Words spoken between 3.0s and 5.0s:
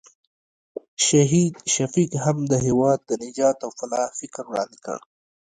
د نجات او فلاح فکر وړاندې کړ.